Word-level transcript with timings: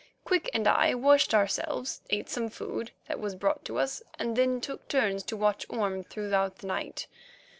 Quick 0.25 0.49
and 0.51 0.67
I 0.67 0.95
washed 0.95 1.31
ourselves, 1.31 2.01
ate 2.09 2.27
some 2.27 2.49
food 2.49 2.89
that 3.07 3.19
was 3.19 3.35
brought 3.35 3.63
to 3.65 3.77
us, 3.77 4.01
and 4.17 4.35
then 4.35 4.59
took 4.59 4.87
turns 4.87 5.21
to 5.25 5.37
watch 5.37 5.63
Orme 5.69 6.03
throughout 6.03 6.55
the 6.57 6.65
night. 6.65 7.05